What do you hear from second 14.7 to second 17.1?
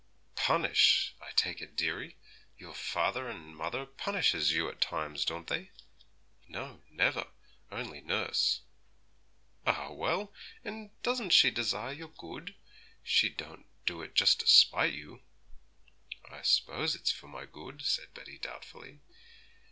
you.' 'I s'pose